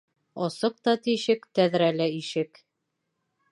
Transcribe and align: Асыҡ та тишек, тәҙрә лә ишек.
Асыҡ 0.45 0.79
та 0.87 0.95
тишек, 1.09 1.45
тәҙрә 1.61 1.91
лә 1.99 2.09
ишек. 2.23 2.61